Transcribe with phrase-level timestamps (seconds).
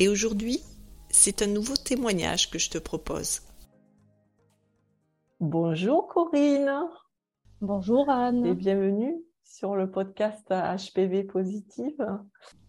[0.00, 0.60] Et aujourd'hui,
[1.10, 3.40] c'est un nouveau témoignage que je te propose.
[5.40, 6.70] Bonjour Corinne.
[7.60, 8.46] Bonjour Anne.
[8.46, 11.96] Et bienvenue sur le podcast HPV Positive.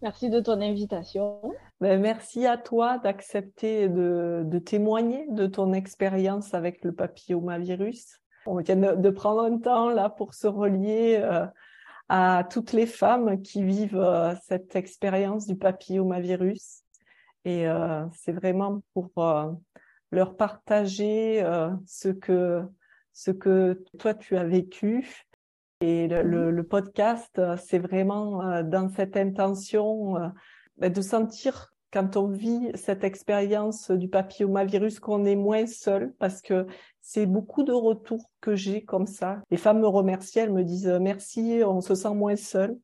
[0.02, 1.40] Merci de ton invitation.
[1.80, 8.18] Ben, merci à toi d'accepter de, témoigner de ton expérience avec le papillomavirus.
[8.44, 11.46] On vient de, prendre un temps là pour se relier euh,
[12.08, 16.82] à toutes les femmes qui vivent euh, cette expérience du papillomavirus.
[17.44, 19.50] Et euh, c'est vraiment pour euh,
[20.10, 22.62] leur partager euh, ce que
[23.12, 25.26] ce que toi tu as vécu.
[25.82, 30.30] Et le, le, podcast, c'est vraiment dans cette intention
[30.76, 36.42] ben, de sentir quand on vit cette expérience du papillomavirus qu'on est moins seul parce
[36.42, 36.66] que
[37.00, 39.40] c'est beaucoup de retours que j'ai comme ça.
[39.50, 42.78] Les femmes me remercient, elles me disent merci, on se sent moins seul.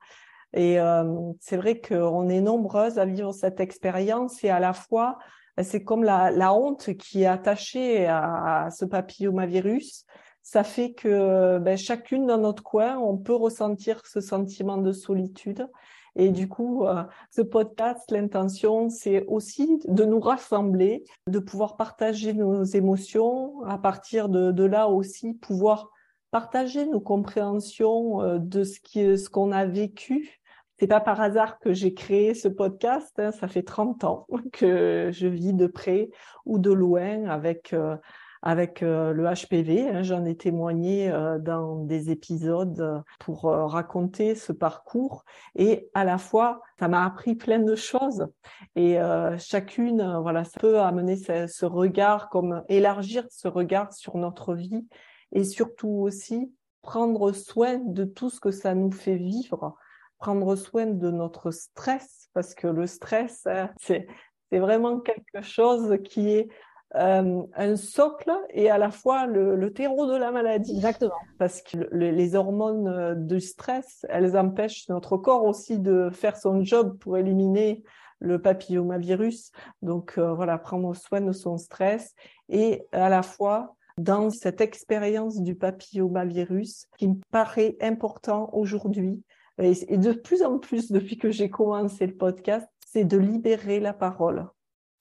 [0.57, 1.05] Et euh,
[1.39, 5.19] c'est vrai qu'on est nombreuses à vivre cette expérience et à la fois,
[5.63, 10.07] c'est comme la, honte qui est attachée à, ce papillomavirus.
[10.43, 15.69] Ça fait que ben, chacune dans notre coin, on peut ressentir ce sentiment de solitude.
[16.15, 22.33] Et du coup, euh, ce podcast, l'intention, c'est aussi de nous rassembler, de pouvoir partager
[22.33, 25.91] nos émotions, à partir de, là aussi pouvoir
[26.31, 30.41] partager nos compréhensions euh, de ce qu'on a vécu
[30.79, 33.19] c'est pas par hasard que j'ai créé ce podcast.
[33.19, 33.33] Hein.
[33.33, 36.11] Ça fait 30 ans que je vis de près
[36.45, 37.97] ou de loin avec euh,
[38.43, 39.89] avec euh, le HPV.
[39.89, 40.03] Hein.
[40.03, 46.61] J'en ai témoigné euh, dans des épisodes pour raconter ce parcours et à la fois
[46.79, 48.27] ça m'a appris plein de choses
[48.75, 48.99] et
[49.39, 54.87] chacune voilà ça peut amener ce, ce regard comme élargir ce regard sur notre vie
[55.33, 59.77] et surtout aussi prendre soin de tout ce que ça nous fait vivre
[60.19, 64.07] prendre soin de notre stress, parce que le stress, hein, c'est
[64.53, 66.49] vraiment quelque chose qui est
[66.95, 70.77] euh, un socle et à la fois le, terreau de la maladie.
[70.77, 71.15] Exactement.
[71.39, 76.63] Parce que les hormones euh, du stress, elles empêchent notre corps aussi de faire son
[76.63, 77.83] job pour éliminer
[78.21, 79.51] le papillomavirus.
[79.83, 82.15] Donc euh, voilà, prendre soin de son stress
[82.49, 89.23] et à la fois dans cette expérience du papillomavirus qui me paraît important aujourd'hui
[89.59, 93.93] et de plus en plus depuis que j'ai commencé le podcast, c'est de libérer la
[93.93, 94.49] parole.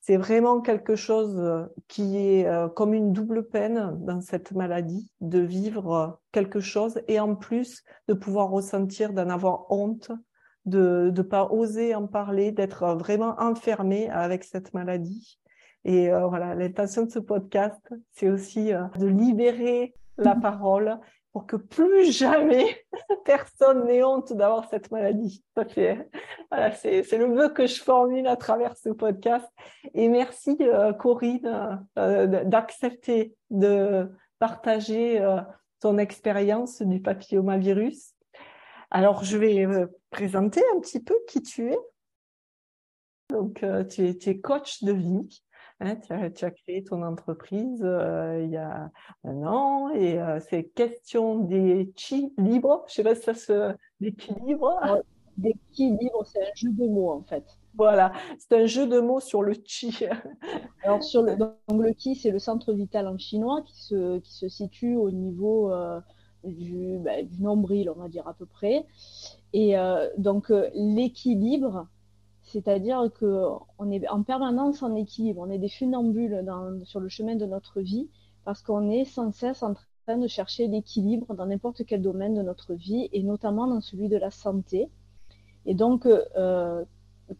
[0.07, 5.09] C'est vraiment quelque chose euh, qui est euh, comme une double peine dans cette maladie,
[5.19, 10.11] de vivre euh, quelque chose et en plus de pouvoir ressentir, d'en avoir honte,
[10.65, 15.39] de ne pas oser en parler, d'être vraiment enfermé avec cette maladie.
[15.85, 20.99] Et voilà, l'intention de ce podcast, c'est aussi de libérer la parole
[21.35, 22.81] pour que plus jamais
[23.25, 25.43] personne n'ait honte d'avoir cette maladie.
[25.73, 25.97] C'est
[26.49, 29.45] voilà, le vœu que je formule à travers ce podcast.
[29.93, 34.09] Et merci euh, Corinne euh, d'accepter de
[34.39, 35.41] partager euh,
[35.81, 38.13] ton expérience du papillomavirus.
[38.89, 39.67] Alors je vais
[40.11, 41.79] présenter un petit peu qui tu es.
[43.29, 43.55] Donc
[43.89, 45.43] tu es, tu es coach de vie.
[45.81, 48.89] Hein, tu, as, créé ton entreprise euh, il y a
[49.25, 52.85] un an et euh, c'est question des chi libres.
[52.87, 54.79] Je sais pas si ça se d'équilibre.
[55.35, 57.43] Des chi libres, c'est un jeu de mots en fait.
[57.73, 60.05] Voilà, c'est un jeu de mots sur le chi.
[60.83, 61.35] Alors sur le,
[61.67, 65.11] donc le chi, c'est le centre vital en chinois qui se qui se situe au
[65.11, 65.99] niveau euh,
[66.45, 68.85] du, bah, du nombril, on va dire à peu près.
[69.51, 69.75] Et
[70.17, 71.87] donc l'équilibre,
[72.55, 76.41] c'est-à-dire qu'on est en permanence en équilibre, on est des funambules
[76.85, 78.07] sur le chemin de notre vie
[78.45, 82.41] parce qu'on est sans cesse en train de chercher l'équilibre dans n'importe quel domaine de
[82.41, 84.89] notre vie et notamment dans celui de la santé.
[85.65, 86.85] Et donc, euh,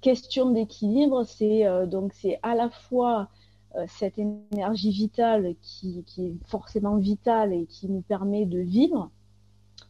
[0.02, 3.30] question d'équilibre, c'est euh, c'est à la fois
[3.76, 9.10] euh, cette énergie vitale qui, est forcément vitale et qui nous permet de vivre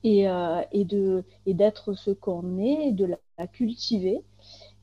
[0.03, 0.27] et,
[0.71, 4.23] et d'être ce qu'on est, et de la cultiver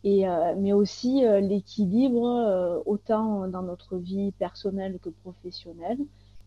[0.05, 5.99] euh, mais aussi euh, l'équilibre euh, autant dans notre vie personnelle que professionnelle,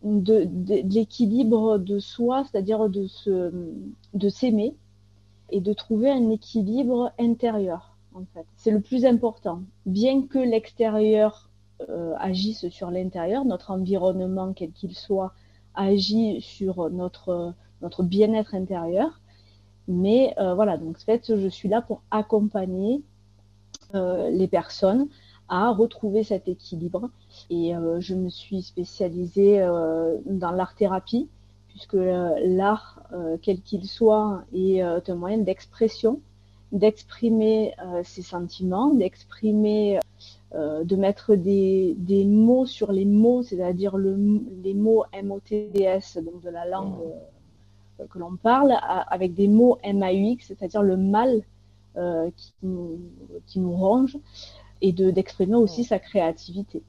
[0.02, 0.46] de,
[0.92, 3.06] l'équilibre de soi, c'est-à-dire de
[4.14, 4.74] de s'aimer
[5.50, 8.44] et de trouver un équilibre intérieur en fait.
[8.56, 9.62] C'est le plus important.
[9.86, 11.48] Bien que l'extérieur
[12.18, 15.32] agisse sur l'intérieur, notre environnement, quel qu'il soit,
[15.74, 19.20] agit sur notre, notre bien-être intérieur.
[19.88, 23.02] Mais voilà, donc en fait, je suis là pour accompagner
[23.94, 25.08] les personnes
[25.48, 27.10] à retrouver cet équilibre.
[27.50, 29.60] Et je me suis spécialisée
[30.26, 31.28] dans l'art-thérapie,
[31.68, 33.00] puisque l'art,
[33.42, 36.20] quel qu'il soit, est un moyen d'expression
[36.72, 40.00] d'exprimer euh, ses sentiments, d'exprimer,
[40.54, 46.42] euh, de mettre des, des, mots sur les mots, c'est-à-dire le, les mots MOTDS, donc
[46.42, 48.00] de la langue mmh.
[48.00, 48.76] euh, que l'on parle,
[49.08, 51.42] avec des mots MAUX, c'est-à-dire le mal
[52.36, 53.00] qui, nous,
[53.46, 54.18] qui nous ronge,
[54.82, 56.82] et d'exprimer aussi sa créativité.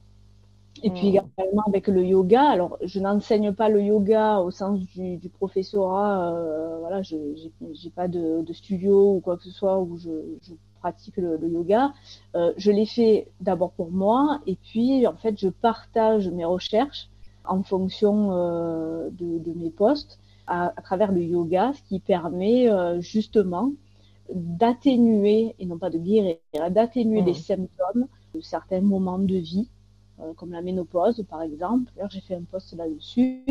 [0.83, 2.43] Et puis également avec le yoga.
[2.43, 6.33] Alors, je n'enseigne pas le yoga au sens du, du professorat.
[6.33, 10.09] Euh, voilà, je n'ai pas de, de, studio ou quoi que ce soit où je,
[10.41, 11.93] je pratique le, le yoga.
[12.35, 17.09] Euh, je l'ai fait d'abord pour moi et puis en fait, je partage mes recherches
[17.45, 22.69] en fonction euh, de, de, mes postes à, à, travers le yoga, ce qui permet
[22.69, 23.71] euh, justement
[24.33, 26.37] d'atténuer et non pas de guérir,
[26.69, 29.69] d'atténuer les symptômes de certains moments de vie
[30.19, 31.91] euh, comme la ménopause par exemple.
[31.95, 33.43] D'ailleurs, j'ai fait un post là-dessus.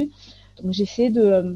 [0.63, 1.55] Donc j'essaie de euh,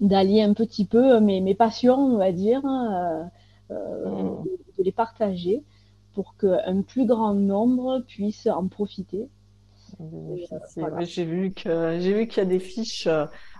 [0.00, 3.30] d'allier un petit peu mes, mes passions, on va dire, hein,
[3.70, 4.44] euh, mmh.
[4.78, 5.62] de, les partager
[6.14, 9.28] pour qu'un plus grand nombre puisse en profiter.
[11.00, 13.08] J'ai vu que j'ai vu qu'il y a des fiches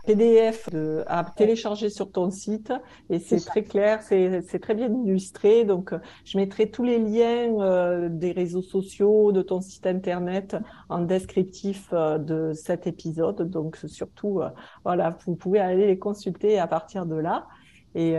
[0.07, 0.69] PDF
[1.07, 2.73] à télécharger sur ton site
[3.09, 5.65] et c'est très clair, c'est très bien illustré.
[5.65, 5.95] Donc,
[6.25, 10.57] je mettrai tous les liens euh, des réseaux sociaux, de ton site internet
[10.89, 13.49] en descriptif euh, de cet épisode.
[13.49, 14.49] Donc, surtout, euh,
[14.85, 17.47] voilà, vous pouvez aller les consulter à partir de là.
[17.95, 18.17] Et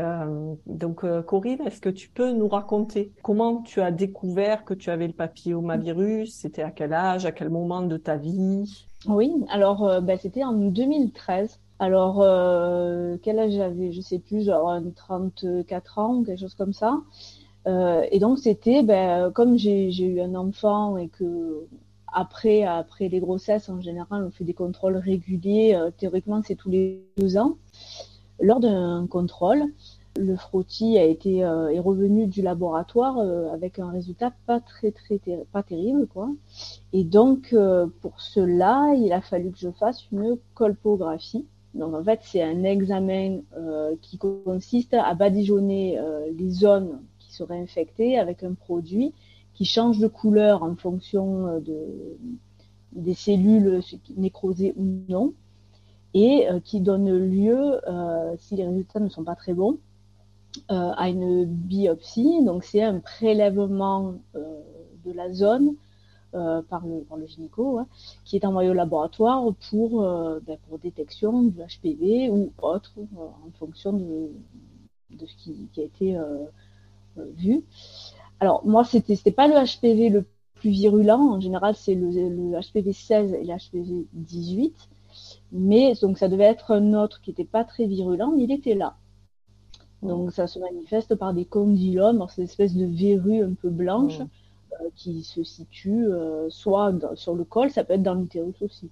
[0.68, 5.08] donc, Corinne, est-ce que tu peux nous raconter comment tu as découvert que tu avais
[5.08, 8.86] le papillomavirus C'était à quel âge À quel moment de ta vie?
[9.08, 11.60] Oui, alors ben, c'était en 2013.
[11.84, 13.92] Alors, euh, quel âge j'avais?
[13.92, 17.02] Je sais plus, j'avais 34 ans, quelque chose comme ça.
[17.68, 21.68] Euh, et donc, c'était, ben, comme j'ai eu un enfant et que
[22.08, 22.64] après,
[23.02, 25.76] les grossesses, en général, on fait des contrôles réguliers.
[25.76, 27.58] Euh, théoriquement, c'est tous les deux ans.
[28.40, 29.66] Lors d'un contrôle,
[30.18, 33.18] le frottis a été est revenu du laboratoire
[33.52, 36.08] avec un résultat pas très terrible.
[36.94, 37.56] Et donc
[38.02, 42.64] pour cela, il a fallu que je fasse une colpographie donc en fait, c'est un
[42.64, 49.14] examen euh, qui consiste à badigeonner euh, les zones qui seraient infectées avec un produit
[49.54, 52.18] qui change de couleur en fonction euh, de,
[52.92, 53.82] des cellules
[54.18, 55.34] nécrosées ou non,
[56.14, 57.80] et qui donne lieu,
[58.38, 59.80] si les résultats ne sont pas très bons,
[60.70, 62.44] à une biopsie.
[62.46, 65.74] Donc c'est un prélèvement de la zone
[66.70, 67.88] par, le, par le gynéco, hein,
[68.26, 73.26] qui est envoyé au laboratoire pour, euh, ben, pour détection du HPV ou autre, euh,
[73.48, 74.32] en fonction de,
[75.12, 76.18] de ce qui, qui a été
[77.36, 77.64] vu.
[78.40, 80.26] Alors moi, c'était c'était pas le HPV le
[80.56, 81.34] plus virulent.
[81.34, 84.76] En général, c'est le, le, HPV 16 et le HPV 18.
[85.52, 88.74] Mais donc ça devait être un autre qui n'était pas très virulent, mais il était
[88.74, 88.96] là.
[90.02, 94.20] Donc ça se manifeste par des condylomes, c'est une espèce de verrue un peu blanche.
[94.20, 94.28] Mmh.
[94.82, 98.90] Euh, qui se situe euh, soit sur le col, ça peut être dans l'utérus aussi.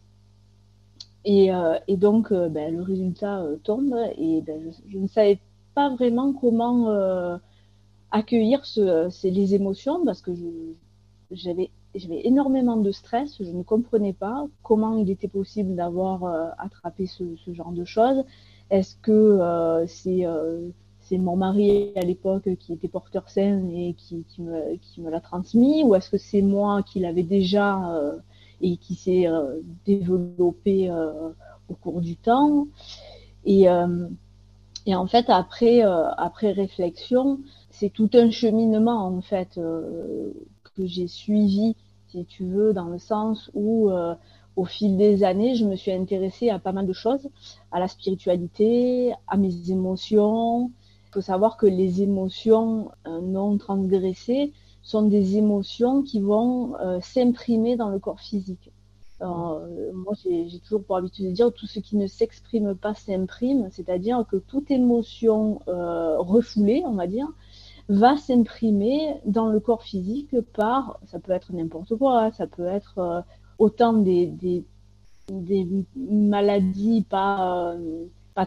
[1.25, 5.39] Et, euh, donc, ben, le résultat tombe et ben, je, ne savais
[5.75, 7.39] pas vraiment comment
[8.11, 10.31] accueillir ce, les émotions parce que
[11.31, 16.23] j'avais j'avais énormément de stress, je ne comprenais pas comment il était possible d'avoir
[16.57, 18.23] attrapé ce, ce, genre de choses.
[18.69, 20.25] Est-ce que c'est
[21.17, 25.83] mon mari à l'époque qui était porteur sain et qui, me, qui me l'a transmis
[25.83, 28.17] ou est-ce que c'est moi qui l'avais déjà euh,
[28.61, 31.29] et qui s'est euh, développé euh,
[31.69, 32.67] au cours du temps.
[33.45, 33.65] Et,
[34.85, 37.39] et en fait après après réflexion
[37.71, 41.75] c'est tout un cheminement en fait que j'ai suivi
[42.09, 43.89] si tu veux dans le sens où
[44.55, 47.29] au fil des années, je me suis intéressée à pas mal de choses,
[47.71, 50.71] à la spiritualité, à mes émotions,
[51.11, 57.01] il faut savoir que les émotions euh, non transgressées sont des émotions qui vont euh,
[57.01, 58.71] s'imprimer dans le corps physique.
[59.21, 63.67] Euh, moi, j'ai toujours pour habitude de dire tout ce qui ne s'exprime pas s'imprime,
[63.71, 67.27] c'est-à-dire que toute émotion refoulée, on va dire,
[67.89, 73.25] va s'imprimer dans le corps physique par, ça peut être n'importe quoi, ça peut être
[73.59, 74.63] autant des,
[75.95, 77.75] maladies pas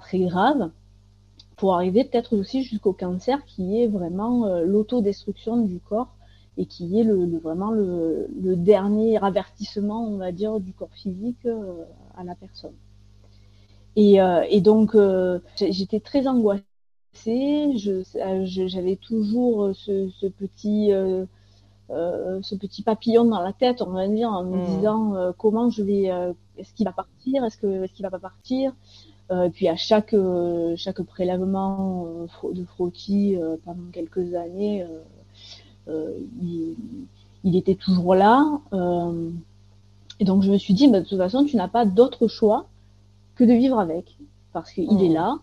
[0.00, 0.70] très graves,
[1.56, 6.14] pour arriver peut-être aussi jusqu'au cancer qui est vraiment l'autodestruction du corps
[6.56, 11.46] et qui est le, vraiment le, dernier avertissement, on va dire, du corps physique
[12.16, 12.74] à la personne.
[13.96, 14.18] Et,
[14.50, 14.96] et donc,
[15.56, 16.64] j'étais très angoissée.
[17.74, 20.92] J'avais toujours ce, ce petit
[21.90, 24.76] euh, ce petit papillon dans la tête, on va dire, en me hmm.
[24.76, 28.10] disant euh, comment je vais, euh, est-ce qu'il va partir, est-ce que, est-ce qu'il va
[28.10, 28.72] pas partir?
[29.52, 30.14] Puis à chaque
[30.76, 34.86] chaque prélèvement de frottis pendant quelques années,
[35.88, 36.76] il,
[37.44, 38.60] il, était toujours là.
[40.20, 42.66] et donc je me suis dit, bah, de toute façon, tu n'as pas d'autre choix
[43.34, 44.16] que de vivre avec,
[44.52, 45.14] parce qu'il est hmm.
[45.14, 45.38] là,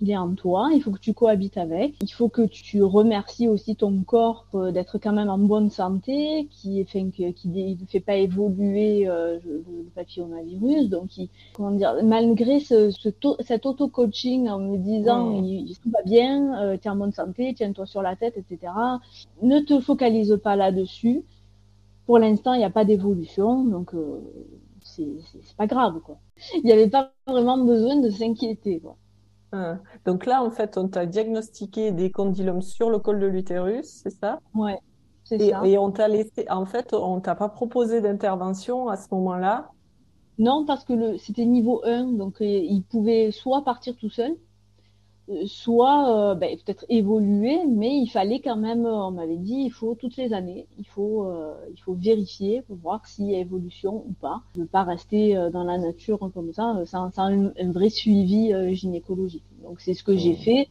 [0.00, 3.48] il est en toi, il faut que tu cohabites avec, il faut que tu remercies
[3.48, 8.00] aussi ton corps euh, d'être quand même en bonne santé, qui fait qui ne fait
[8.00, 9.64] pas évoluer euh, le,
[9.94, 11.10] papillomavirus, donc
[11.54, 12.90] comment dire, malgré ce,
[13.40, 17.54] cet auto-coaching en me disant il, tout va bien, euh, tu es en bonne santé,
[17.54, 18.72] tiens-toi sur la tête, etc.
[19.42, 21.22] Ne te focalise pas là-dessus.
[22.06, 23.92] Pour l'instant, il n'y a pas d'évolution, donc
[24.80, 26.18] c'est pas grave quoi.
[26.54, 28.96] Il n'y avait pas vraiment besoin de s'inquiéter quoi.
[29.52, 29.80] Hein.
[30.04, 34.10] Donc là, en fait, on t'a diagnostiqué des condylomes sur le col de l'utérus, c'est
[34.10, 34.40] ça?
[34.54, 34.78] Ouais,
[35.24, 35.62] c'est ça.
[35.64, 39.70] Et on t'a laissé, en fait, on t'a pas proposé d'intervention à ce moment-là?
[40.38, 44.36] Non, parce que c'était niveau 1, donc euh, il pouvait soit partir tout seul,
[45.46, 49.94] soit euh, ben, peut-être évoluer, mais il fallait quand même, on m'avait dit, il faut
[49.94, 54.04] toutes les années, il faut, euh, il faut vérifier pour voir s'il y a évolution
[54.08, 54.42] ou pas.
[54.56, 59.44] Ne pas rester euh, dans la nature comme ça, sans, un, vrai suivi gynécologique.
[59.62, 60.68] Donc c'est ce que j'ai fait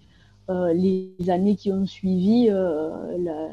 [0.50, 3.50] les années qui ont suivi la,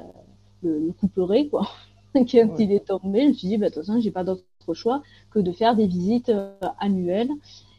[0.62, 1.68] le, le couperet, quoi.
[2.14, 4.44] Quand il est tombé, je me suis dit, bah, de toute façon, j'ai pas d'autre
[4.72, 6.32] choix que de faire des visites
[6.78, 7.30] annuelles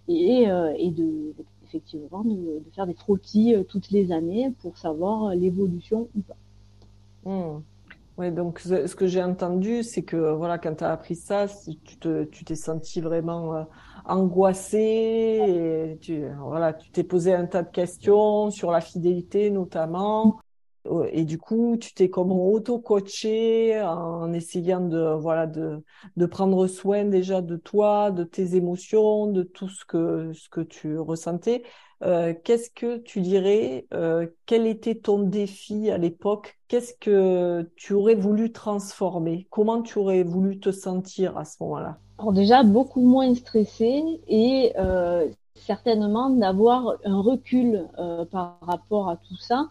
[0.10, 1.34] et, et de
[1.76, 6.38] effectivement de, faire des frottis euh, toutes les années pour savoir euh, l'évolution ou pas.
[7.30, 7.62] Hmm.
[8.18, 11.48] Oui, donc ce, que j'ai entendu, c'est que voilà, quand tu as appris ça,
[11.86, 13.64] tu te, tu t'es senti vraiment euh,
[14.06, 20.40] angoissé tu voilà, tu t'es posé un tas de questions sur la fidélité notamment.
[21.12, 25.84] Et du coup, tu t'es comme auto-coaché en essayant de voilà de
[26.16, 30.62] de prendre soin déjà de toi, de tes émotions, de tout ce que ce que
[30.62, 31.64] tu ressentais.
[32.04, 36.58] Euh, qu'est-ce que tu dirais euh, Quel était ton défi à l'époque?
[36.68, 39.48] Qu'est-ce que tu aurais voulu transformer?
[39.50, 41.98] Comment tu aurais voulu te sentir à ce moment-là?
[42.20, 47.88] Alors déjà beaucoup moins stressé et euh, certainement d'avoir un recul
[48.32, 49.70] par rapport à tout ça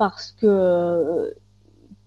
[0.00, 1.34] parce que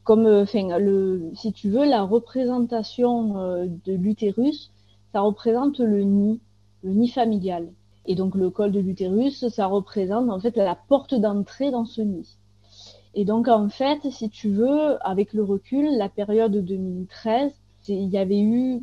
[0.04, 4.72] comme enfin le si tu veux la représentation de l'utérus
[5.12, 6.40] ça représente le nid
[6.82, 7.68] le nid familial.
[8.08, 12.02] Et donc le col de l'utérus ça représente en fait la porte d'entrée dans ce
[12.02, 12.28] nid.
[13.14, 17.52] Et donc en fait si tu veux avec le recul la période 2013
[17.90, 18.82] il y avait eu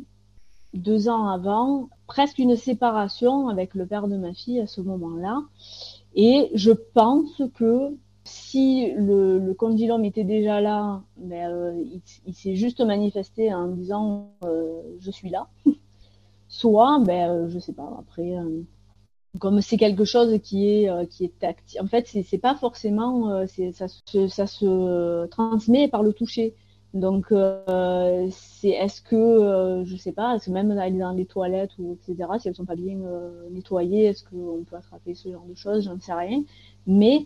[0.73, 5.41] deux ans avant presque une séparation avec le père de ma fille à ce moment-là.
[6.15, 7.93] Et je pense que
[8.31, 11.83] si le, le, condylome était déjà là, ben, euh,
[12.25, 15.47] il, s'est juste manifesté en disant euh, je suis là.
[16.47, 18.33] Soit, ben, euh, je sais pas, après,
[19.39, 20.85] comme c'est quelque chose qui est,
[21.21, 21.81] est tactile.
[21.81, 26.55] En fait, c'est pas forcément, ça, se, ça se transmet par le toucher.
[26.93, 27.33] Donc,
[28.31, 32.49] c'est est-ce que, je sais pas, est-ce que même dans les toilettes ou etc., si
[32.49, 32.97] elles sont pas bien
[33.51, 35.85] nettoyées, est-ce qu'on peut attraper ce genre de choses?
[35.85, 36.43] J'en sais rien.
[36.85, 37.25] Mais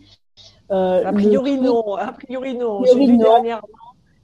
[0.70, 2.84] a priori non, a priori non.
[2.84, 3.66] J'ai vu dernièrement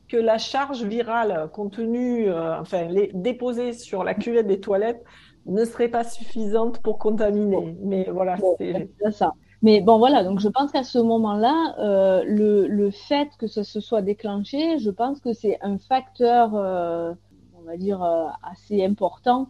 [0.08, 5.02] que la charge virale contenue, euh, enfin les, déposée sur la cuvette des toilettes
[5.46, 7.74] ne serait pas suffisante pour contaminer.
[7.82, 9.32] Mais voilà, c'est ça.
[9.62, 13.64] Mais bon, voilà, donc je pense qu'à ce moment-là, euh, le, le, fait que ça
[13.64, 18.02] se soit déclenché, je pense que c'est un facteur, on va dire,
[18.42, 19.48] assez important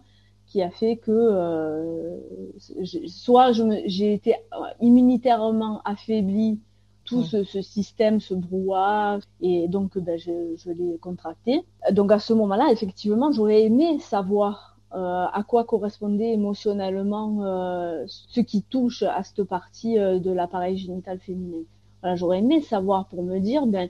[0.52, 2.21] qui a fait que
[3.06, 3.52] soit
[3.87, 4.35] j'ai été
[4.82, 6.61] immunitairement affaiblie
[7.04, 11.62] tout ce, ce, système, ce brouhaha, et donc ben, je, je l'ai contracté.
[11.90, 18.40] Donc à ce moment-là, effectivement, j'aurais aimé savoir euh, à quoi correspondait émotionnellement euh, ce
[18.40, 21.64] qui touche à cette partie euh, de l'appareil génital féminin.
[22.02, 23.88] Voilà, j'aurais aimé savoir pour me dire, ben,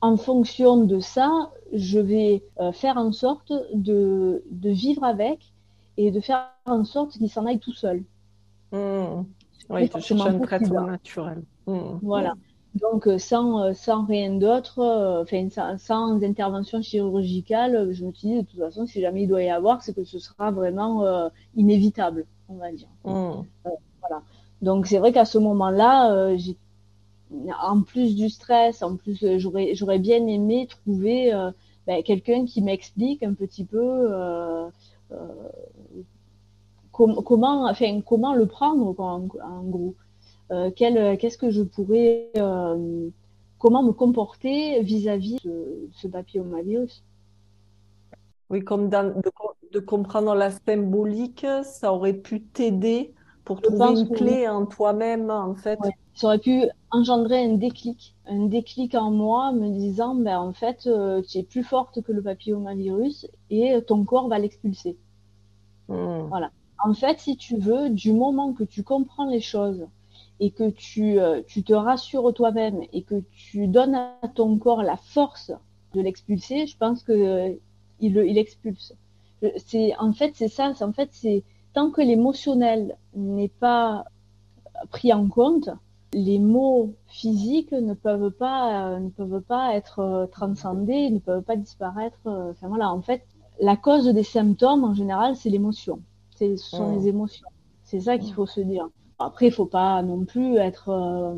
[0.00, 5.52] en fonction de ça, je vais euh, faire en sorte de, de, vivre avec
[5.96, 8.02] et de faire en sorte qu'il s'en aille tout seul.
[8.72, 9.24] Mmh.
[9.70, 11.42] Oui, un traitement naturel.
[11.66, 11.98] Mmh.
[12.02, 12.34] Voilà.
[12.74, 18.12] Donc euh, sans, euh, sans rien d'autre, euh, enfin sans, sans, intervention chirurgicale, je me
[18.12, 20.50] suis dit de toute façon si jamais il doit y avoir, c'est que ce sera
[20.50, 22.88] vraiment inévitable, on va dire.
[23.04, 23.44] Mmh.
[24.00, 24.22] voilà.
[24.62, 26.34] Donc c'est vrai qu'à ce moment-là,
[27.62, 31.30] en plus du stress, en plus j'aurais j'aurais bien aimé trouver
[31.86, 34.08] ben, quelqu'un qui m'explique un petit peu
[37.24, 39.94] comment, enfin, comment le prendre en, gros
[40.50, 43.08] euh, Qu'est-ce que je pourrais, euh,
[43.58, 47.02] comment me comporter vis-à-vis de ce papillomavirus?
[48.50, 54.66] Oui, comme de, comprendre la symbolique, ça aurait pu t'aider pour trouver une clé en
[54.66, 55.78] toi-même, en fait.
[56.14, 60.86] Ça aurait pu engendrer un déclic, un déclic en moi, me disant, ben en fait,
[60.86, 64.98] euh, tu es plus forte que le papillomavirus et ton corps va l'expulser.
[65.88, 66.26] Hmm.
[66.28, 66.50] Voilà.
[66.84, 69.86] En fait, si tu veux, du moment que tu comprends les choses
[70.40, 74.82] et que tu, euh, tu te rassures toi-même et que tu donnes à ton corps
[74.82, 75.52] la force
[75.94, 77.54] de l'expulser, je pense que euh,
[78.00, 78.94] il, expulse.
[79.98, 80.72] En fait c'est ça.
[80.80, 84.04] En fait c'est tant que l'émotionnel n'est pas
[84.90, 85.70] pris en compte,
[86.12, 92.18] les mots physiques ne peuvent pas euh, ne peuvent être transcendés, ne peuvent pas disparaître.
[92.26, 93.22] Enfin voilà, en fait,
[93.60, 96.00] la cause des symptômes en général, c'est l'émotion
[96.56, 97.46] ce sont les émotions.
[97.84, 98.88] C'est ça qu'il faut se dire.
[99.18, 101.34] Après, il faut pas non plus être euh,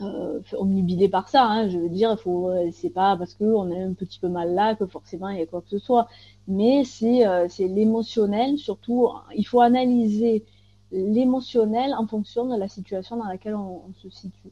[0.00, 1.44] euh, omnibilé par ça.
[1.44, 1.68] Hein.
[1.68, 4.74] Je veux dire, faut, euh, c'est pas parce qu'on a un petit peu mal là
[4.74, 6.08] que forcément il y a quoi que ce soit.
[6.48, 8.58] Mais c'est, c'est l'émotionnel.
[8.58, 10.44] Surtout, il faut analyser
[10.90, 14.50] l'émotionnel en fonction de la situation dans laquelle on, se situe.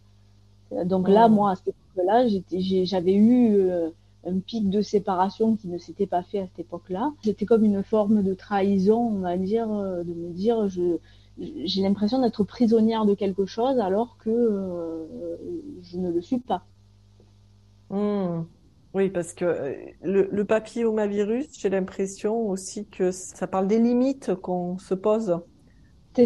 [0.84, 2.26] Donc là, moi, à cette époque-là,
[2.84, 3.68] j'avais eu
[4.26, 7.12] un pic de séparation qui ne s'était pas fait à cette époque-là.
[7.24, 10.98] C'était comme une forme de trahison, on va dire, euh, de me dire je
[11.38, 15.06] j'ai l'impression d'être prisonnière de quelque chose alors que euh,
[15.82, 16.64] je ne le suis pas.
[17.88, 18.42] Hmm.
[18.92, 24.34] Oui, parce que euh, le, le papillomavirus, j'ai l'impression aussi que ça parle des limites
[24.34, 25.40] qu'on se pose.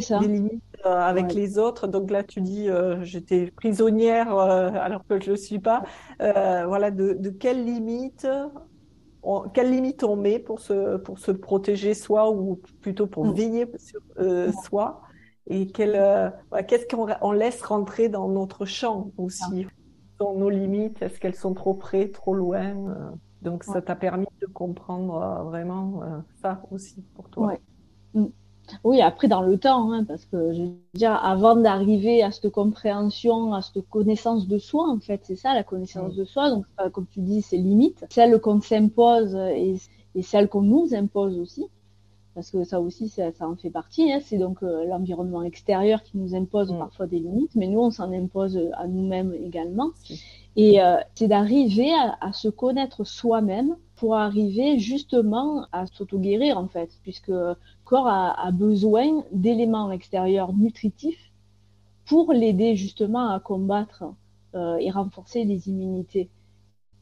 [0.00, 0.18] Ça.
[0.18, 1.86] Des limites euh, avec les autres.
[1.86, 5.84] Donc là, tu dis, euh, j'étais prisonnière euh, alors que je ne suis pas.
[6.18, 8.26] voilà, de, de quelles limites
[9.22, 13.32] on, quelles limites on met pour se, pour se protéger soi ou plutôt pour mm.
[13.32, 14.00] veiller sur
[14.64, 15.02] soi?
[15.46, 19.66] Et qu'est-ce qu'on on laisse rentrer dans notre champ aussi?
[20.18, 21.02] Dans nos limites?
[21.02, 22.74] Est-ce qu'elles sont trop près trop loin?
[23.42, 26.00] Donc ça t'a permis de comprendre vraiment
[26.40, 27.58] ça aussi pour toi
[28.14, 28.30] ouais.
[28.72, 28.76] Mm.
[28.84, 32.50] Oui, après dans le temps, hein, parce que je veux dire, avant d'arriver à cette
[32.50, 36.50] compréhension, à cette connaissance de soi, en fait, c'est ça la connaissance de soi.
[36.50, 39.76] Donc, comme tu dis, c'est limite, celle qu'on s'impose et,
[40.14, 41.66] et celle qu'on nous impose aussi,
[42.34, 44.12] parce que ça aussi, ça, en fait partie.
[44.12, 44.18] Hein.
[44.22, 46.78] C'est donc euh, l'environnement extérieur qui nous impose mm.
[46.78, 49.90] parfois des limites, mais nous, on s'en impose à nous-mêmes également.
[50.56, 56.90] Et euh, c'est d'arriver à, se connaître soi-même pour arriver justement à s'auto-guérir en fait,
[57.02, 57.32] puisque
[57.94, 61.30] corps a, besoin d'éléments extérieurs nutritifs
[62.06, 64.04] pour l'aider justement à combattre
[64.56, 66.28] euh, et renforcer les immunités.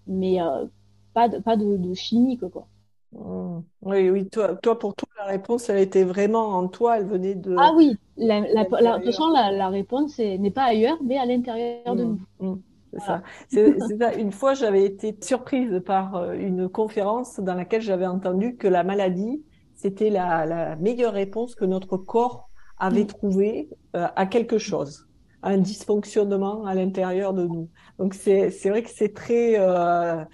[0.06, 0.66] Mais euh,
[1.14, 2.66] pas de, pas de, chimique quoi.
[3.12, 3.60] Mmh.
[3.82, 7.34] Oui, oui, toi, toi, pour toi, la réponse, elle était vraiment en toi, elle venait
[7.34, 7.56] de.
[7.58, 11.96] Ah oui, la, la, de toute façon, la, réponse n'est pas ailleurs, mais à l'intérieur
[11.96, 12.18] de mmh.
[12.40, 12.50] nous.
[12.50, 12.60] Mmh.
[12.92, 13.22] C'est ça.
[13.48, 14.14] C'est ça.
[14.14, 18.84] Une fois, j'avais été surprise par euh, une conférence dans laquelle j'avais entendu que la
[18.84, 19.42] maladie,
[19.82, 23.08] c'était la, la, meilleure réponse que notre corps avait mm.
[23.08, 25.08] trouvée euh, à quelque chose,
[25.42, 27.68] à un dysfonctionnement à l'intérieur de nous.
[27.98, 30.24] Donc c'est vrai que c'est très euh,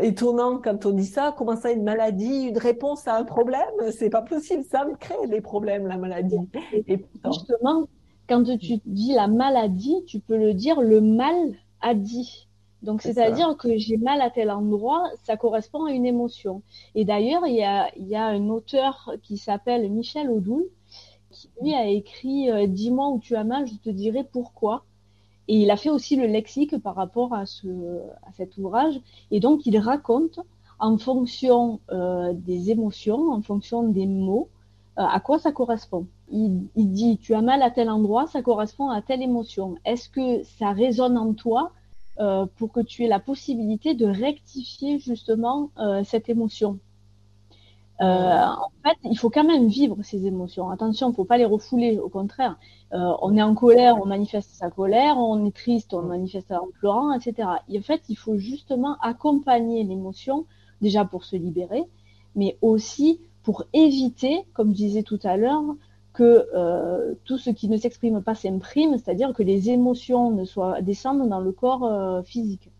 [0.00, 1.34] étonnant quand on dit ça.
[1.36, 3.60] Comment ça, une maladie, une réponse à un problème?
[3.92, 4.64] C'est pas possible.
[4.64, 6.38] Ça me crée des problèmes, la maladie.
[6.86, 7.86] Et Justement,
[8.28, 11.36] quand tu dis la maladie, tu peux le dire le mal
[11.82, 12.49] a dit.
[12.82, 16.62] Donc, c'est-à-dire que j'ai mal à tel endroit, ça correspond à une émotion.
[16.94, 20.66] Et d'ailleurs, il y a, y a un auteur qui s'appelle Michel Odoul,
[21.30, 24.84] qui lui a écrit euh, Dis-moi où tu as mal, je te dirai pourquoi.
[25.48, 27.68] Et il a fait aussi le lexique par rapport à, ce,
[28.22, 29.00] à cet ouvrage.
[29.30, 30.40] Et donc, il raconte
[30.78, 34.48] en fonction euh, des émotions, en fonction des mots,
[34.98, 36.06] euh, à quoi ça correspond.
[36.30, 39.74] Il, il, dit tu as mal à tel endroit, ça correspond à telle émotion.
[39.84, 41.72] Est-ce que ça résonne en toi
[42.20, 46.78] euh, pour que tu aies la possibilité de rectifier justement euh, cette émotion
[48.02, 50.70] euh, en fait, il faut quand même vivre ces émotions.
[50.70, 51.98] Attention, il ne faut pas les refouler.
[51.98, 52.58] Au contraire,
[52.92, 55.18] on est en colère, on manifeste sa colère.
[55.18, 57.46] On est triste, on manifeste en pleurant, etc.
[57.68, 60.46] Et en fait, il faut justement accompagner l'émotion,
[60.80, 61.84] déjà pour se libérer,
[62.36, 65.62] mais aussi pour éviter, comme je disais tout à l'heure,
[66.20, 70.82] que euh, tout ce qui ne s'exprime pas s'imprime, c'est-à-dire que les émotions ne soient
[70.82, 72.70] descendent dans le corps euh, physique.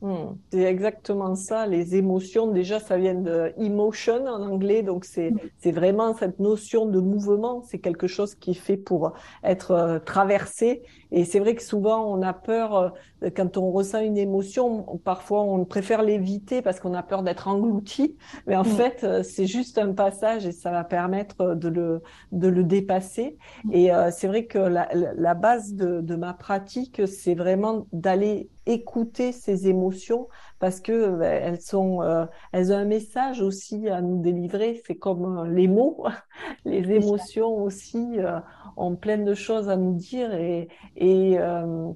[0.00, 0.32] Hmm.
[0.50, 2.50] C'est exactement ça, les émotions.
[2.50, 5.34] Déjà, ça vient de emotion en anglais, donc c'est
[5.66, 7.60] vraiment cette notion de mouvement.
[7.66, 9.12] C'est quelque chose qui est fait pour
[9.44, 10.82] être euh, traversé.
[11.12, 15.00] Et c'est vrai que souvent on a peur euh, quand on ressent une émotion.
[15.04, 18.16] Parfois, on préfère l'éviter parce qu'on a peur d'être englouti.
[18.46, 22.48] Mais en fait, euh, c'est juste un passage et ça va permettre de le de
[22.48, 23.38] le dépasser.
[23.72, 29.32] Et c'est vrai que la, la base de, de ma pratique, c'est vraiment d'aller écouter
[29.32, 34.20] ces émotions parce que ben, elles sont euh, elles ont un message aussi à nous
[34.20, 36.04] délivrer c'est comme euh, les mots
[36.64, 38.38] les émotions aussi euh,
[38.76, 40.68] ont plein de choses à nous dire et
[41.00, 41.38] et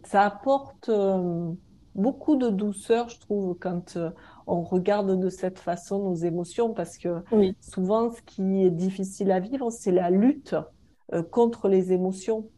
[0.04, 0.90] ça apporte
[1.94, 3.96] beaucoup de douceur je trouve quand
[4.46, 7.22] on regarde de cette façon nos émotions parce que
[7.60, 10.56] souvent ce qui est difficile à vivre c'est la lutte
[11.30, 12.48] contre les émotions.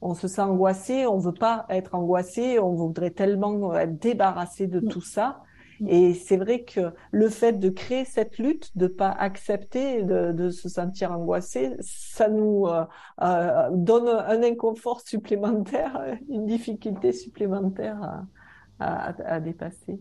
[0.00, 4.80] On se sent angoissé, on veut pas être angoissé, on voudrait tellement être débarrassé de
[4.80, 5.42] tout ça.
[5.86, 10.68] Et c'est vrai que le fait de créer cette lutte, de pas accepter de, se
[10.68, 12.84] sentir angoissé, ça nous euh,
[13.22, 18.24] euh, donne un inconfort supplémentaire, une difficulté supplémentaire
[18.78, 20.00] à, dépasser.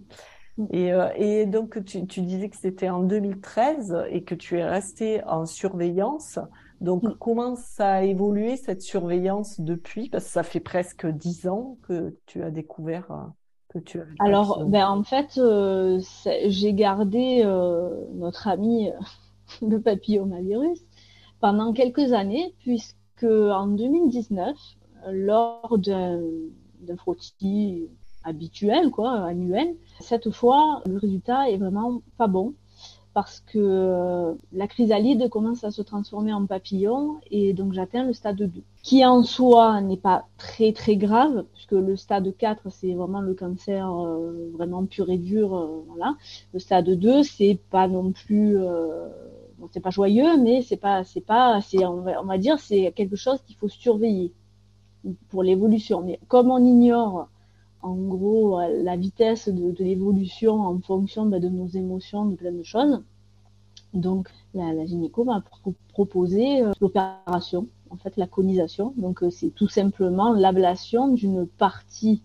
[0.57, 0.65] Mm.
[0.73, 5.23] Euh, et, donc, tu, tu disais que c'était en 2013 et que tu es resté
[5.25, 6.39] en surveillance.
[6.81, 7.15] Donc, mm.
[7.19, 10.10] comment ça a évolué cette surveillance depuis?
[10.10, 13.23] Parce que ça fait presque dix ans que tu as découvert euh,
[13.71, 14.05] que tu as.
[14.19, 15.99] Alors, ben, en fait, euh,
[16.45, 18.89] j'ai gardé euh, notre ami
[19.62, 20.79] le papillomavirus
[21.39, 24.55] pendant quelques années, puisque en 2019,
[25.12, 26.21] lors d'un
[26.97, 27.88] frottis
[28.23, 32.53] habituel, quoi, annuel, cette fois, le résultat est vraiment pas bon
[33.13, 38.13] parce que euh, la chrysalide commence à se transformer en papillon et donc j'atteins le
[38.13, 38.50] stade 2,
[38.84, 43.34] qui en soi n'est pas très très grave, puisque le stade 4 c'est vraiment le
[43.34, 46.15] cancer euh, vraiment pur et dur, euh, voilà.
[46.54, 48.58] Le stade 2 c'est pas non plus,
[49.71, 53.58] c'est pas joyeux, mais c'est pas, c'est pas, on va dire c'est quelque chose qu'il
[53.58, 54.34] faut surveiller
[55.30, 56.02] pour l'évolution.
[56.02, 57.28] Mais comme on ignore
[57.83, 62.51] en gros euh, la vitesse de, l'évolution en fonction bah, de nos émotions, de plein
[62.51, 63.01] de choses.
[63.93, 65.27] Donc la, la gynéco
[65.93, 68.93] proposé euh, l'opération, en fait la conisation.
[68.97, 72.21] Donc euh, c'est tout simplement l'ablation d'une partie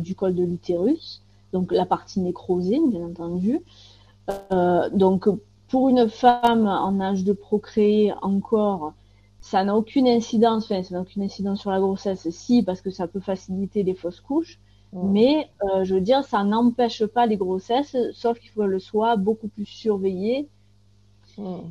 [0.00, 1.22] du col de l'utérus,
[1.52, 3.60] donc la partie nécrosée bien entendu.
[4.92, 5.28] donc
[5.68, 8.92] pour une femme en âge de procréer encore,
[9.40, 12.90] ça n'a aucune incidence, enfin, ça n'a aucune incidence sur la grossesse, si, parce que
[12.90, 14.58] ça peut faciliter les fausses couches.
[14.92, 19.16] Mais euh, je veux dire, ça n'empêche pas les grossesses, sauf qu'il faut le soit
[19.16, 20.48] beaucoup plus surveillé.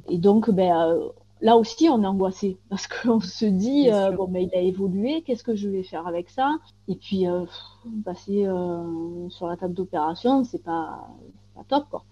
[0.07, 1.09] Et donc, ben, euh,
[1.41, 5.23] là aussi, on est angoissé parce qu'on se dit, euh, bon, ben, il a évolué,
[5.23, 6.57] qu'est-ce que je vais faire avec ça?
[6.87, 7.25] Et puis,
[8.05, 8.47] passer
[9.29, 11.07] sur la table d'opération, c'est pas,
[11.55, 12.03] pas top, quoi.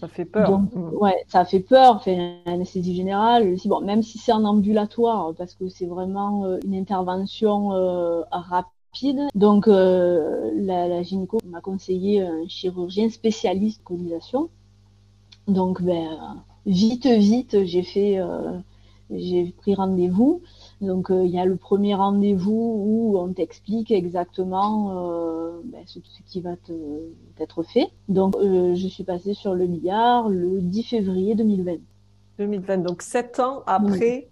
[0.00, 0.50] Ça fait peur.
[0.50, 0.94] Donc, mm.
[1.00, 2.02] ouais, ça fait peur.
[2.02, 3.56] Fait anesthésie générale.
[3.64, 7.68] Bon, même si c'est en ambulatoire, parce que c'est vraiment une intervention
[8.30, 8.75] rapide
[9.34, 14.48] donc, euh, la, la, gynéco m'a conseillé un chirurgien spécialiste conisation.
[15.48, 18.58] Donc, ben, vite, vite, j'ai fait, euh,
[19.10, 20.42] j'ai pris rendez-vous.
[20.80, 24.92] Donc, euh, il y a le premier rendez-vous où on t'explique exactement
[25.64, 26.72] ben, ce, qui va te,
[27.38, 27.88] être fait.
[28.08, 31.76] Donc, je suis passée sur le milliard le 10 février 2020.
[32.38, 34.28] 2020, donc sept ans après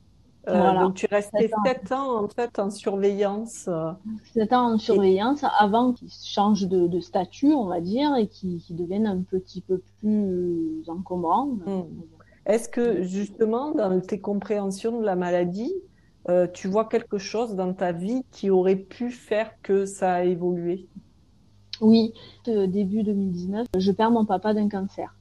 [0.49, 3.67] euh, donc tu restais sept ans en fait en surveillance.
[3.69, 3.93] Euh.
[4.33, 8.61] Sept ans en surveillance avant qu'ils changent de, de, statut, on va dire, et qu'ils
[8.71, 11.57] deviennent un petit peu plus encombrants.
[11.67, 11.85] Hmm.
[12.47, 15.73] Est-ce que justement dans tes compréhensions de la maladie,
[16.29, 20.25] euh, tu vois quelque chose dans ta vie qui aurait pu faire que ça a
[20.25, 20.87] évolué?
[21.81, 22.13] Oui,
[22.47, 25.15] début 2019, je perds mon papa d'un cancer.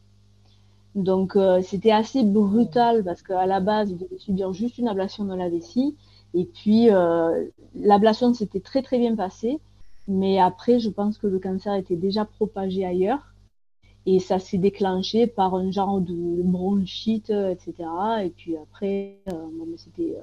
[0.95, 5.25] Donc euh, c'était assez brutal parce qu'à la base, il devait subir juste une ablation
[5.25, 5.95] de la vessie.
[6.33, 9.59] Et puis euh, l'ablation s'était très très bien passée.
[10.07, 13.33] Mais après, je pense que le cancer était déjà propagé ailleurs.
[14.05, 17.73] Et ça s'est déclenché par un genre de bronchite, etc.
[18.25, 20.17] Et puis après, euh, c'était,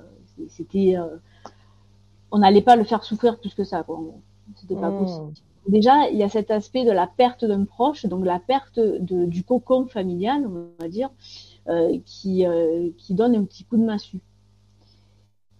[0.49, 0.97] c'était,
[2.31, 3.83] on n'allait pas le faire souffrir plus que ça.
[3.83, 3.99] Quoi.
[4.57, 4.99] C'était pas mmh.
[4.99, 5.33] possible
[5.69, 9.25] déjà, il y a cet aspect de la perte d'un proche, donc la perte de,
[9.27, 11.11] du cocon familial, on va dire,
[11.69, 14.21] euh, qui, euh, qui donne un petit coup de massue.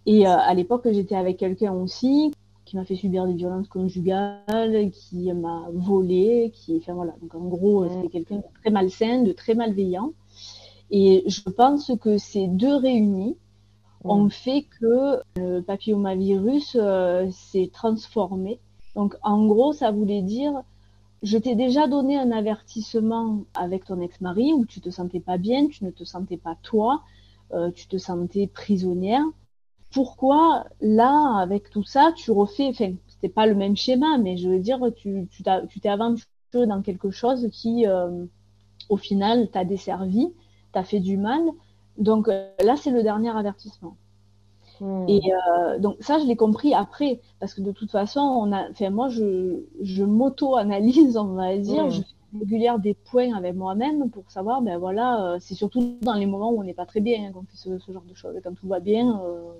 [0.05, 2.31] Et euh, à l'époque, j'étais avec quelqu'un aussi
[2.65, 7.47] qui m'a fait subir des violences conjugales, qui m'a volé, qui, enfin voilà, donc en
[7.47, 10.13] gros, c'était quelqu'un de très malsain, de très malveillant.
[10.89, 13.35] Et je pense que ces deux réunis
[14.03, 16.77] ont fait que le papillomavirus
[17.31, 18.59] s'est transformé
[18.95, 20.63] donc en gros, ça voulait dire
[21.23, 25.67] je t'ai déjà donné un avertissement avec ton ex-mari où tu te sentais pas bien,
[25.67, 27.03] tu ne te sentais pas toi,
[27.53, 29.23] euh, tu te sentais prisonnière.
[29.93, 34.49] Pourquoi là, avec tout ça, tu refais, enfin, c'était pas le même schéma, mais je
[34.49, 38.25] veux dire, tu tu t'es aventuré dans quelque chose qui, euh,
[38.89, 40.33] au final, t'a desservi,
[40.71, 41.41] t'a fait du mal.
[41.97, 43.95] Donc euh, là, c'est le dernier avertissement.
[44.81, 45.05] Hmm.
[45.07, 48.67] Et euh, donc ça, je l'ai compris après, parce que de toute façon, on a,
[48.71, 51.91] enfin moi, je, je m'auto-analyse, on va dire, hmm.
[51.91, 56.15] je fais régulière des points avec moi-même pour savoir, ben voilà, euh, c'est surtout dans
[56.15, 58.15] les moments où on n'est pas très bien hein, qu'on fait ce, ce, genre de
[58.15, 58.35] choses.
[58.43, 59.51] Quand tout va bien, euh...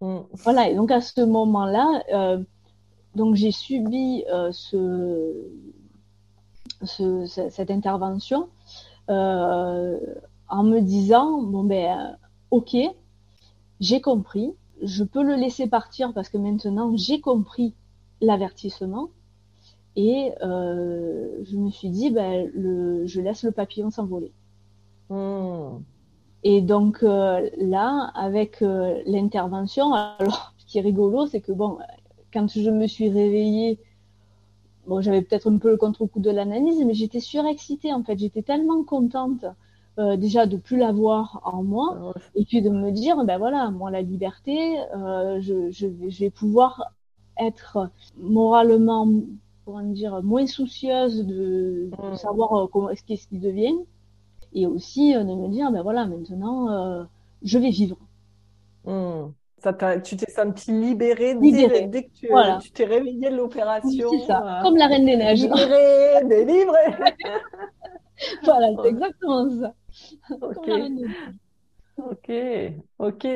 [0.00, 0.24] hmm.
[0.32, 0.70] voilà.
[0.70, 2.38] Et donc à ce moment-là,
[3.14, 5.34] donc j'ai subi ce,
[6.82, 8.48] ce, cette intervention
[9.08, 12.16] en me disant, bon ben,
[12.50, 12.74] ok
[13.80, 17.74] j'ai compris, je peux le laisser partir parce que maintenant j'ai compris
[18.20, 19.10] l'avertissement
[19.96, 24.32] et euh, je me suis dit, ben, le, je laisse le papillon s'envoler.
[25.08, 25.78] Hmm.
[26.42, 31.78] Et donc euh, là, avec euh, l'intervention, alors ce qui est rigolo, c'est que bon,
[32.32, 33.80] quand je me suis réveillée,
[34.86, 38.42] bon, j'avais peut-être un peu le contre-coup de l'analyse, mais j'étais surexcitée en fait, j'étais
[38.42, 39.46] tellement contente
[39.98, 43.70] euh, déjà de plus l'avoir en moi ah et puis de me dire ben voilà
[43.70, 46.92] moi la liberté euh, je, je, je, vais pouvoir
[47.38, 49.08] être moralement
[49.64, 52.16] comment dire moins soucieuse de, de mm.
[52.16, 53.76] savoir euh, comment ce qu'est-ce qui devient
[54.52, 57.04] et aussi euh, de me dire ben voilà maintenant euh,
[57.42, 57.98] je vais vivre
[58.84, 59.32] mm.
[59.58, 61.86] Ça tu t'es senti libérée, libérée.
[61.86, 62.60] Dès, que tu voilà.
[62.74, 64.10] t'es réveillée de l'opération.
[64.10, 65.42] c'est ça, comme la Reine des Neiges.
[65.42, 66.94] Libérée, délivrée.
[68.44, 69.74] voilà, c'est exactement ça.
[70.40, 70.70] Ok.
[71.98, 72.30] Ok,
[72.98, 73.26] ok.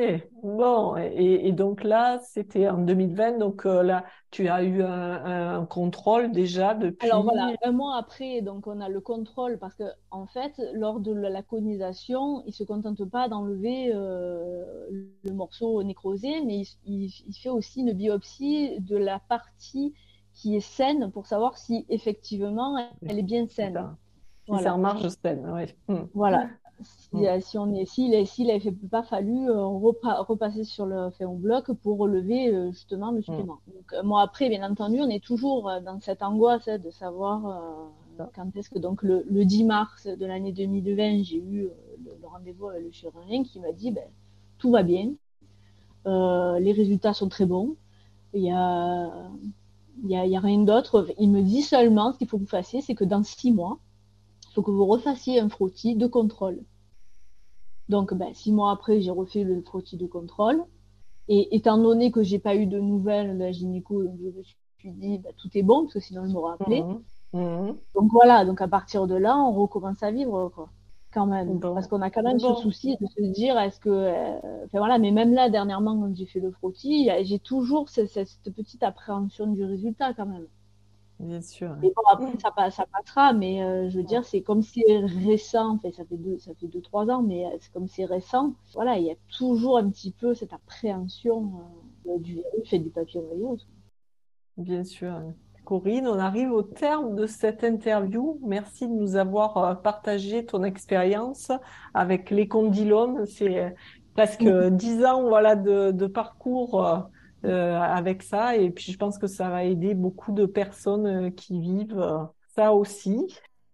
[0.43, 5.57] Bon, et, et donc là, c'était en 2020, donc euh, là, tu as eu un,
[5.61, 7.09] un, contrôle déjà depuis.
[7.09, 10.99] Alors voilà, un mois après, donc on a le contrôle parce que en fait, lors
[10.99, 14.63] de la conisation, il se contente pas d'enlever euh,
[15.23, 19.95] le morceau nécrosé, mais il, il, fait aussi une biopsie de la partie
[20.35, 23.95] qui est saine pour savoir si effectivement elle est bien saine.
[24.51, 24.63] Voilà.
[24.63, 25.63] C'est en marge saine, oui.
[25.87, 26.03] Hmm.
[26.13, 26.49] Voilà.
[26.83, 27.41] Si, hmm.
[27.41, 32.71] si on est, pas fallu euh, repasser sur le fait en bloc pour relever euh,
[32.71, 33.23] justement le hmm.
[33.23, 33.59] supplément.
[33.67, 37.91] Donc, euh, moi après, bien entendu, on est toujours dans cette angoisse hein, de savoir
[38.35, 42.27] quand est-ce que donc le, le 10 mars de l'année 2020, j'ai eu le, le
[42.27, 44.03] rendez-vous avec le chirurgien qui m'a dit ben,
[44.57, 45.13] tout va bien,
[46.05, 47.77] les résultats sont très bons,
[48.33, 49.29] il y a
[50.03, 51.07] y a, y a rien d'autre.
[51.19, 53.79] Il me dit seulement ce qu'il faut que vous fassiez, c'est que dans six mois,
[54.53, 56.59] faut que vous refassiez un frottis de contrôle.
[57.89, 60.63] Donc, ben, six mois après, j'ai refait le frottis de contrôle.
[61.27, 64.43] Et étant donné que j'ai pas eu de nouvelles de la gynéco, donc je me
[64.43, 66.83] suis dit, ben, tout est bon, parce que sinon, elle m'aurait appelé.
[66.83, 67.39] Mmh.
[67.39, 67.75] Mmh.
[67.95, 70.69] Donc voilà, donc à partir de là, on recommence à vivre, quoi.
[71.13, 71.59] Quand même.
[71.59, 73.89] Parce qu'on a quand même ce souci de se dire, est-ce que.
[73.89, 74.65] Euh...
[74.65, 78.55] Enfin voilà, mais même là, dernièrement, quand j'ai fait le frottis, j'ai toujours cette, cette
[78.55, 80.47] petite appréhension du résultat, quand même.
[81.21, 81.75] Bien sûr.
[81.79, 84.81] Mais bon, après, ça, ça passera, mais euh, je veux dire, c'est comme c'est
[85.23, 88.05] récent, enfin, ça fait deux, ça fait deux, trois ans, mais euh, c'est comme c'est
[88.05, 88.55] récent.
[88.73, 91.51] Voilà, il y a toujours un petit peu cette appréhension
[92.07, 93.67] euh, du virus et du papillomavirus.
[94.57, 95.13] Bien sûr.
[95.63, 98.39] Corinne, on arrive au terme de cette interview.
[98.43, 101.51] Merci de nous avoir partagé ton expérience
[101.93, 103.27] avec les condylomes.
[103.27, 103.75] C'est
[104.15, 107.09] presque dix ans, voilà, de, de parcours
[107.45, 108.55] euh, avec ça.
[108.57, 112.23] Et puis, je pense que ça va aider beaucoup de personnes euh, qui vivent euh,
[112.55, 113.15] ça aussi.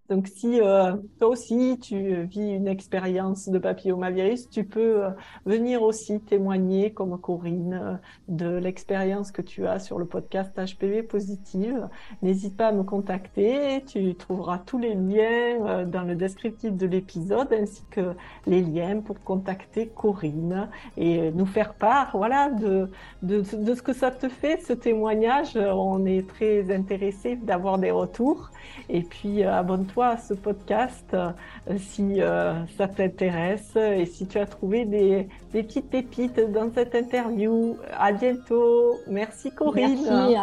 [0.10, 5.10] Donc si euh, toi aussi tu vis une expérience de papillomavirus, tu peux euh,
[5.46, 7.96] venir aussi témoigner comme Corinne euh,
[8.30, 11.90] de l'expérience que tu as sur le podcast HPV Positive.
[12.22, 17.52] N'hésite pas à me contacter, tu trouveras tous les liens dans le descriptif de l'épisode
[17.52, 18.14] ainsi que
[18.46, 22.90] les liens pour contacter Corinne et nous faire part voilà de,
[23.24, 25.58] de, de ce que ça te fait ce témoignage.
[25.58, 28.52] On est très intéressé d'avoir des retours
[28.90, 31.32] et puis abonne-toi à ce podcast euh,
[31.78, 36.96] si euh, ça t'intéresse et si tu as trouvé des, des, petites pépites dans cette
[36.96, 37.78] interview.
[37.98, 38.96] À bientôt.
[39.08, 40.00] Merci Corinne.
[40.04, 40.36] Merci.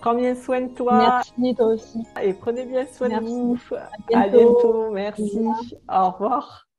[0.00, 1.22] Prends bien soin de toi.
[1.38, 1.98] Merci toi aussi.
[2.22, 3.58] Et prenez bien soin de vous.
[4.14, 4.90] À bientôt.
[4.90, 5.38] Merci.
[5.88, 6.66] Au revoir.